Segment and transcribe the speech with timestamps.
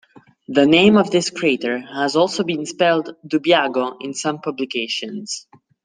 [0.47, 5.45] The name of this crater has also been spelled "Dubiago" in some publications.